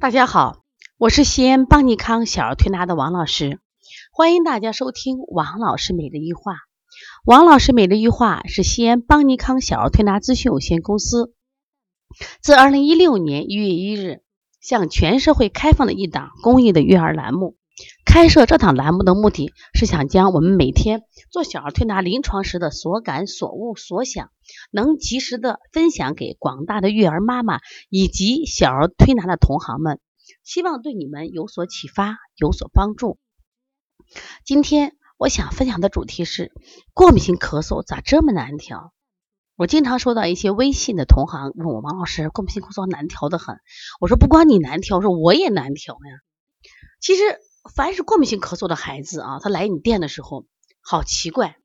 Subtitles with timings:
[0.00, 0.62] 大家好，
[0.96, 3.60] 我是西安邦尼康小儿推拿的王老师，
[4.10, 6.56] 欢迎大家收听王老师每日一话。
[7.26, 11.34] 王老师每日一话是西安邦尼康小儿推拿咨询有限公司
[12.40, 14.22] 自二零一六年一月一日
[14.62, 17.58] 向全社会开放的一档公益的育儿栏目。
[18.04, 24.30] 开设这档栏目的目的是想将我们每天做小儿推拿临床时的所感、所悟、所想，
[24.72, 30.00] 能及时的分享给广大的育儿妈妈以及小儿推拿的同行们，
[30.42, 33.18] 希望对你们有所启发、有所帮助。
[34.44, 36.50] 今天我想分享的主题是
[36.92, 38.92] 过敏性咳嗽咋这么难调？
[39.54, 43.56] 我经常收到一些微信的同行问我王老师，过敏性咳嗽难调的很。
[44.00, 46.00] 我说不光你难调，说我也难调呀。
[47.00, 47.22] 其实。
[47.74, 50.46] 凡是过敏性咳嗽的孩子啊，他来你店的时候，
[50.80, 51.56] 好奇怪，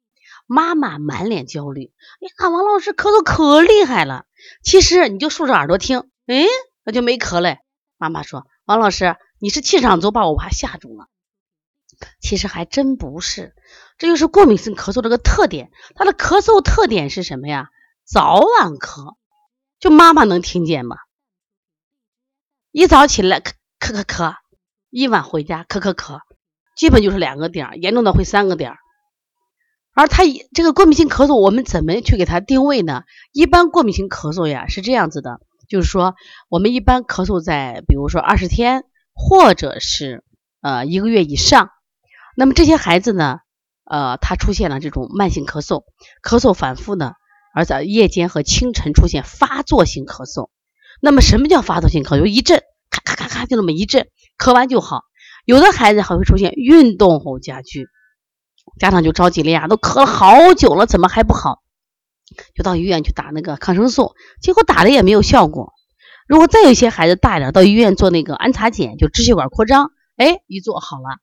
[0.46, 1.94] 妈妈满脸焦虑。
[2.20, 4.26] 哎呀，王老师咳嗽可厉害了。
[4.62, 6.46] 其实你就竖着耳朵听，哎，
[6.84, 7.60] 那就没咳嘞。
[7.98, 11.08] 妈妈说，王老师你是气场足，把我怕吓住了。
[12.20, 13.56] 其实还真不是，
[13.98, 15.72] 这就是过敏性咳嗽这个特点。
[15.96, 17.70] 他的咳嗽特点是什么呀？
[18.04, 19.16] 早晚咳，
[19.80, 20.98] 就妈妈能听见吗？
[22.72, 24.36] 一早起来咳咳咳咳。
[24.96, 26.22] 一晚回家咳咳咳，
[26.78, 28.78] 基本就是两个点儿，严重的会三个点儿。
[29.94, 33.04] 而他这个过敏性咳嗽，我们怎么去给他定位呢？
[33.34, 36.16] 一般过敏性咳嗽呀是这样子的，就是说
[36.48, 40.24] 我们一般咳嗽在比如说二十天或者是
[40.62, 41.72] 呃一个月以上。
[42.38, 43.40] 那么这些孩子呢，
[43.84, 45.84] 呃，他出现了这种慢性咳嗽，
[46.24, 47.16] 咳嗽反复呢，
[47.54, 50.48] 而在夜间和清晨出现发作性咳嗽。
[51.02, 52.26] 那么什么叫发作性咳嗽？
[52.28, 52.64] 一阵
[53.36, 54.08] 咔就那么一阵。
[54.38, 55.02] 咳完就好，
[55.46, 57.88] 有的孩子还会出现运动后加剧，
[58.80, 61.62] 家长就着急了呀，都咳了好久了，怎么还不好？
[62.56, 65.74] 就到医院去打那个抗生素，结果打了也没有效果。
[66.28, 71.20] 如果再有一些孩子大一点，到医院做那个安擦检，就支气管扩张，哎，一做好了，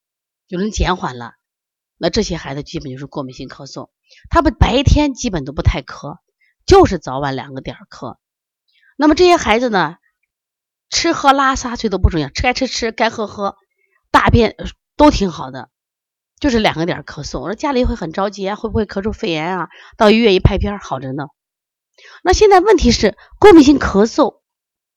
[0.49, 1.33] 就能减缓了。
[1.99, 3.91] 那这些孩子基本就是过敏性咳嗽，
[4.31, 6.19] 他们白天基本都不太咳，
[6.67, 8.17] 就是早晚两个点咳。
[8.97, 9.97] 那么这些孩子呢？
[10.93, 13.57] 吃喝拉撒睡都不重要，吃该吃吃，该喝喝，
[14.13, 14.55] 大便
[14.95, 15.71] 都挺好的，
[16.39, 17.41] 就是两个点咳嗽。
[17.41, 19.69] 我说家里会很着急啊，会不会咳出肺炎啊？
[19.97, 21.25] 到医院一拍片，好着呢。
[22.23, 24.41] 那现在问题是过敏性咳嗽，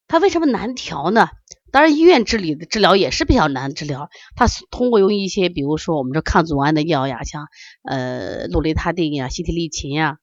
[0.06, 1.30] 它为什么难调呢？
[1.72, 7.46] 当然医院治理的治疗也是比较难治疗，它通过用一些比如说我们这抗组胺的药呀，像
[7.88, 10.18] 呃氯雷他定呀、西替利嗪呀，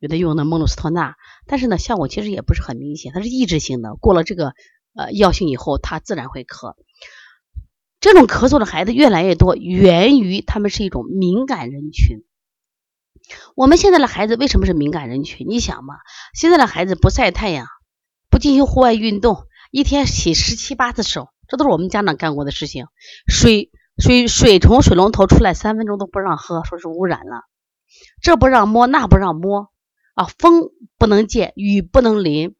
[0.00, 1.14] 有的用的孟鲁司托钠，
[1.46, 4.52] 但是呢效果其实也不是很明显，它是抑制性的，过了这个。
[4.94, 6.74] 呃，药性以后他自然会咳。
[8.00, 12.24] 这种咳嗽的孩子越来越多，源于他们是一种敏感人群。
[13.54, 15.46] 我们现在的孩子为什么是敏感人群？
[15.48, 15.94] 你想嘛，
[16.34, 17.66] 现在的孩子不晒太阳，
[18.28, 22.86] 不进行户外运动，一天洗十七八次手，这都是我们家长干过的事情。
[23.28, 27.44] 水水水从水龙头出来三分钟都不让喝，说是污染了。
[28.20, 29.70] 这不让摸，那不让摸
[30.14, 32.56] 啊，风不能见，雨不能淋。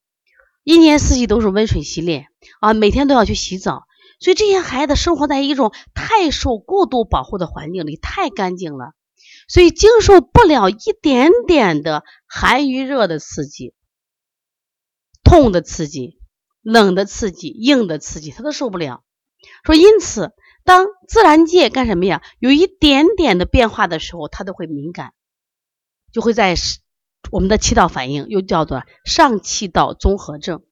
[0.64, 2.26] 一年四季都是温水洗脸
[2.60, 3.82] 啊，每天都要去洗澡，
[4.20, 8.92] 所以这些孩子生活在一种太受过度保护的环境里，太干净了，
[9.48, 13.74] 所以经受不了一点点的寒与热的刺激、
[15.24, 16.20] 痛的刺激、
[16.62, 19.02] 冷的刺激、硬的刺激，他都受不了。
[19.64, 20.30] 说因此，
[20.62, 22.22] 当自然界干什么呀？
[22.38, 25.12] 有一点点的变化的时候，他都会敏感，
[26.12, 26.54] 就会在。
[27.30, 30.62] 我们的气道反应又叫做上气道综合症。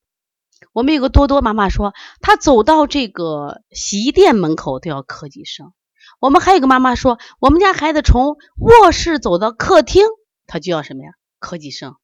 [0.73, 5.73] 我们有个多多妈妈说，她走到这个洗衣店门口都要咳几声。
[6.19, 10.05] 我们还有个妈妈说，我们家孩子从卧室走到客厅，
[10.47, 11.13] 他就要什么呀？
[11.41, 11.97] 咳几声。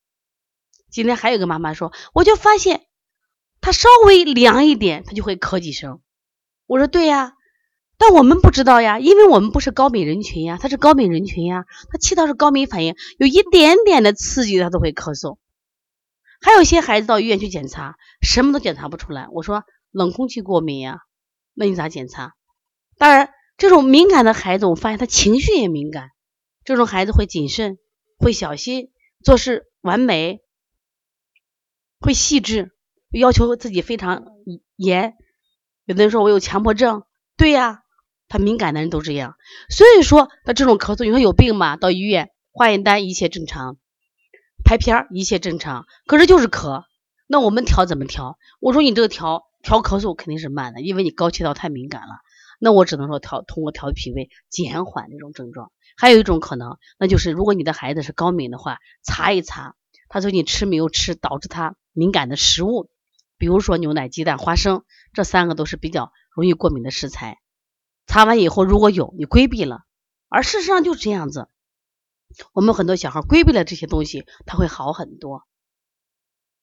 [0.91, 2.87] 今天还有个妈妈说，我就发现
[3.61, 6.01] 他稍微凉一点，他就会咳几声。
[6.67, 7.36] 我说对呀。
[7.99, 15.39] 但我们不知道呀，因为我们不是高敏人群呀，他是高敏人群呀，他气道是高敏反应，有一点点的刺激他都会咳嗽。
[16.41, 19.29] 还有些孩子到医院去检查，什么都检查不出来。
[19.33, 21.01] 我说冷空气过敏呀，
[21.55, 22.35] 那你咋检查？
[22.99, 26.11] 当然，这种敏感的孩子，我发现他情绪也敏感，
[26.65, 27.79] 这种孩子会谨慎，
[28.19, 28.91] 会小心，
[29.25, 30.41] 做事完美，
[31.99, 32.73] 会细致，
[33.11, 34.27] 要求自己非常
[34.77, 35.15] 严。
[35.87, 37.05] 有的人说我有强迫症，
[37.39, 37.85] 对呀。
[38.29, 39.37] 他敏感的人都这样，
[39.69, 41.77] 所以说他这种咳嗽，你说有病吗？
[41.77, 43.77] 到医院化验单一切正常，
[44.65, 46.85] 拍片一切正常，可是就是咳。
[47.29, 48.39] 那我们调怎么调？
[48.61, 52.09] 我说你这个调调咳嗽肯定是慢的，因为你高气道太敏感了。
[52.59, 55.73] 那我只能说调通过调脾胃减缓这种症状。
[55.97, 59.75] 还有一种可能，那就是如果你的孩子是高敏的话，查一查
[60.09, 62.89] 他最近吃没有吃导致他敏感的食物，
[63.39, 67.39] 比如说牛奶、鸡蛋、花生，这三个都是比较容易过敏的食材。
[68.07, 69.85] 擦完以后，如果有你规避了，
[70.29, 71.49] 而事实上就是这样子，
[72.53, 75.47] 我们很多小孩规避了这些东西，他会好很多。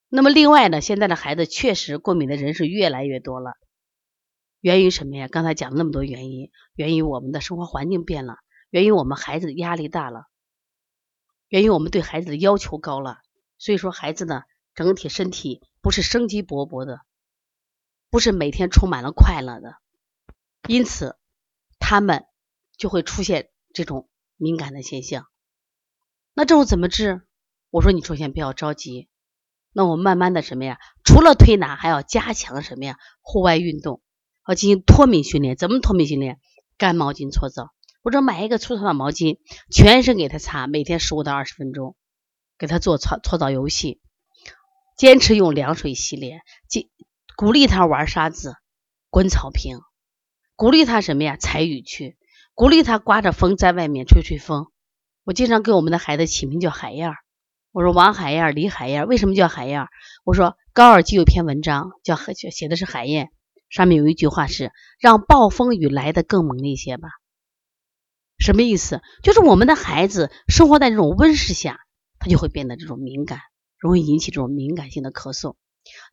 [0.09, 3.53] 那么另外呢，现在的孩子确实过敏的人是越来越多了，
[4.59, 5.27] 源于什么呀？
[5.27, 8.37] 刚才讲那么多原因，源于我们的生活环境变了，
[8.69, 10.27] 源于我们孩子的压力大了，
[11.47, 13.19] 源于我们对孩子的要求高了。
[13.57, 14.43] 所以说，孩子呢，
[14.75, 17.01] 整体身体不是生机勃勃的，
[18.09, 19.77] 不是每天充满了快乐的，
[20.67, 21.15] 因此
[21.85, 22.23] 他们
[22.77, 24.07] 就会出现这种
[24.37, 25.27] 敏感的现象。
[26.33, 27.27] 那这种怎么治？
[27.71, 29.09] 我说你首先不要着急，
[29.73, 30.79] 那我慢慢的什么呀？
[31.03, 32.95] 除了推拿，还要加强什么呀？
[33.21, 34.01] 户外运动，
[34.47, 35.57] 要进行脱敏训练。
[35.57, 36.39] 怎么脱敏训练？
[36.77, 39.39] 干毛巾搓澡，或者买一个粗糙的毛巾，
[39.69, 41.97] 全身给他擦，每天十五到二十分钟。
[42.57, 43.99] 给他做搓搓澡游戏，
[44.95, 46.39] 坚持用凉水洗脸，
[47.35, 48.55] 鼓鼓励他玩沙子、
[49.09, 49.79] 滚草坪，
[50.55, 51.37] 鼓励他什么呀？
[51.37, 52.17] 踩雨去，
[52.53, 54.67] 鼓励他刮着风在外面吹吹风。
[55.23, 57.15] 我经常给我们的孩子起名叫海燕儿。
[57.71, 59.87] 我说王海燕、李海燕，为什么叫海燕？
[60.23, 63.31] 我说高尔基有篇文章叫写的是海燕，
[63.69, 67.09] 上面有一句话是让暴风雨来的更猛烈些吧？
[68.37, 69.01] 什么意思？
[69.21, 71.79] 就是我们的孩子生活在这种温室下。
[72.19, 73.39] 他就会变得这种敏感，
[73.77, 75.55] 容易引起这种敏感性的咳嗽。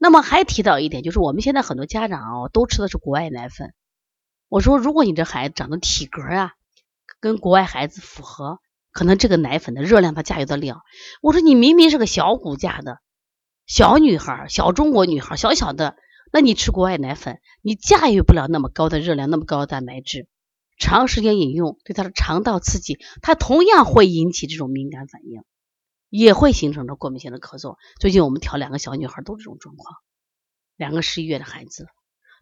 [0.01, 3.73] 那么还提到一点，就是我们现在很多家长啊，都吃的是国外奶粉。
[4.51, 6.53] 我说，如果你这孩子长得体格啊，
[7.21, 8.59] 跟国外孩子符合，
[8.91, 10.83] 可能这个奶粉的热量它驾驭得了。
[11.23, 12.99] 我说，你明明是个小骨架的
[13.67, 15.97] 小女孩，小中国女孩，小小的，
[16.33, 20.29] 那你吃国外奶粉，你驾驭不了那么高的热量，那么高的蛋白质，
[20.77, 25.43] 长时间饮用对他的肠道刺激，他同样会引起这种敏感反应。
[26.09, 27.77] 也会形成这过敏性的咳嗽。
[28.01, 29.95] 最近我们调两个小女孩都这种状况，
[30.75, 31.87] 两个十一月的孩子，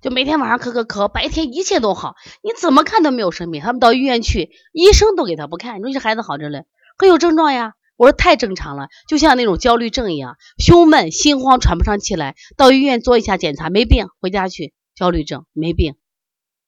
[0.01, 3.61] 就每天晚上咳咳咳，白天一切都好，你怎么看都没有生病。
[3.61, 6.67] 他们到医院去，医生都给他不看，你说这孩子好着嘞，
[6.97, 7.73] 可有症状呀？
[7.97, 15.97] 我说太正常了，就像那种焦虑症一样，胸闷、心慌、喘不上气来，到医院做一下检查没病，回家去焦虑症没病，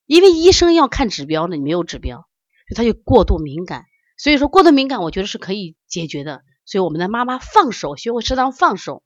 [0.07, 2.27] 因为医生要看指标呢，你没有指标，
[2.75, 3.85] 他就过度敏感。
[4.19, 6.43] 所以说过度敏感，我觉得是可以解决的。
[6.67, 9.05] 所以我们的妈妈放手，学会适当放手，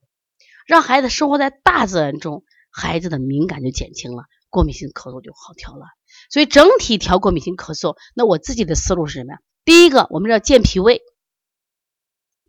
[0.65, 2.43] 让孩子生活在大自然中，
[2.75, 5.85] 孩子的敏感就减轻了，过敏性咳嗽就好调了。
[6.29, 9.39] 所以整体调过敏性咳嗽，那我自己的思路是什么呀？
[9.63, 11.01] 第一个，我们要健脾胃，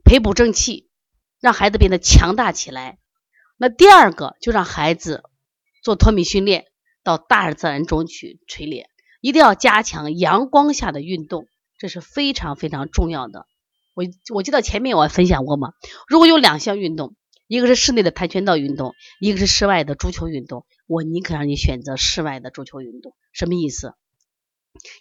[0.03, 0.89] 培补正气，
[1.41, 2.99] 让孩子变得强大起来。
[3.57, 5.23] 那第二个，就让孩子
[5.83, 6.67] 做脱敏训练，
[7.05, 8.89] 到大自然中去锤炼，
[9.21, 11.47] 一定要加强阳光下的运动，
[11.79, 13.47] 这是非常非常重要的。
[13.95, 15.73] 我我记得前面我还分享过嘛，
[16.07, 17.15] 如果有两项运动，
[17.47, 23.15] 一个是室内的跆拳道运动，一个是室外的足球运动，我宁可让你选择室外的足球运动。
[23.33, 23.95] 什么意思？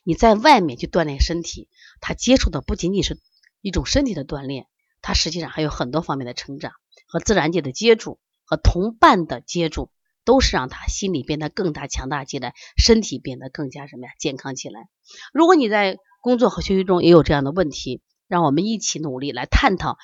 [0.03, 1.67] 你在外面去锻炼身体，
[2.01, 3.19] 他接触的不仅仅是
[3.61, 4.67] 一种身体的锻炼，
[5.01, 6.71] 他实际上还有很多方面的成长
[7.07, 9.89] 和自然界的接触，和同伴的接触，
[10.23, 14.87] 都是让他心理变得更大强大起来，身体变得更加什么呀健康起来。
[15.33, 19.97] 如果你在工作和学习中也有这样的问题，让我们一起努力来探讨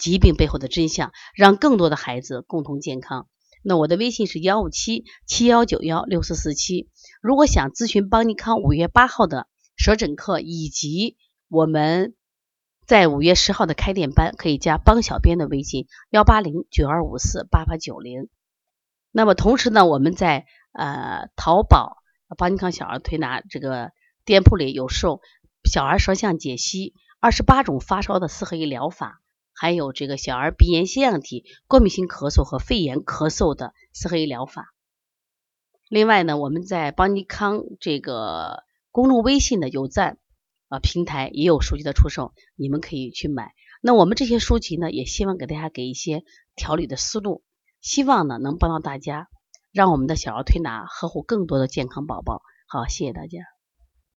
[0.00, 3.28] 疾病背后的真相，让更多的孩子共同健康。
[3.62, 6.88] 那我的微信是幺五七七幺九幺六四四七。
[7.20, 12.14] 如果想咨询邦尼康五月八号的舌诊课，以及我们
[12.86, 18.28] 在五月十号的开店班，可以加邦小编的微信幺八零九二五四八八九零。
[19.12, 21.98] 那么同时呢，我们在呃淘宝
[22.38, 23.92] 邦尼康小儿推拿这个
[24.24, 25.20] 店铺里有售
[25.64, 26.94] 小儿舌象解析。
[27.22, 29.20] 二十八种发烧的四合一疗法，
[29.60, 34.72] 还有这个小儿鼻炎、腺样体、过敏性咳嗽和肺炎咳嗽的四合一疗法。
[35.90, 40.16] 另外呢，我们在邦尼康这个公众微信的有赞
[40.68, 43.52] 啊平台也有书籍的出售，你们可以去买。
[43.82, 46.24] 那我们这些书籍呢，也希望给大家给一些
[46.56, 47.42] 调理的思路，
[47.82, 49.28] 希望呢能帮到大家，
[49.72, 52.40] 让我们的小儿推拿呵护更多的健康宝宝。
[52.66, 53.59] 好，谢谢大家。